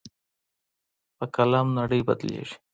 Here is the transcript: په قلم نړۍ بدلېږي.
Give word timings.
په 1.17 1.25
قلم 1.35 1.67
نړۍ 1.79 2.01
بدلېږي. 2.07 2.55